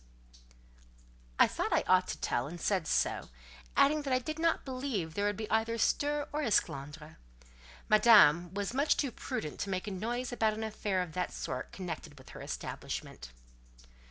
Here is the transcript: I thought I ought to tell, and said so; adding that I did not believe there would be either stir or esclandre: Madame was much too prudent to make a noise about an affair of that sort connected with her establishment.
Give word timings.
I 1.37 1.45
thought 1.45 1.71
I 1.71 1.83
ought 1.85 2.07
to 2.07 2.17
tell, 2.17 2.47
and 2.47 2.59
said 2.59 2.87
so; 2.87 3.29
adding 3.77 4.01
that 4.01 4.11
I 4.11 4.17
did 4.17 4.39
not 4.39 4.65
believe 4.65 5.13
there 5.13 5.25
would 5.25 5.37
be 5.37 5.47
either 5.51 5.77
stir 5.77 6.27
or 6.33 6.41
esclandre: 6.41 7.17
Madame 7.87 8.51
was 8.51 8.73
much 8.73 8.97
too 8.97 9.11
prudent 9.11 9.59
to 9.59 9.69
make 9.69 9.85
a 9.85 9.91
noise 9.91 10.31
about 10.31 10.55
an 10.55 10.63
affair 10.63 11.03
of 11.03 11.11
that 11.13 11.31
sort 11.31 11.71
connected 11.71 12.17
with 12.17 12.29
her 12.29 12.41
establishment. 12.41 13.29